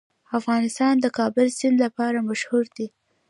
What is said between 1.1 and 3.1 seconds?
کابل سیند لپاره مشهور دی.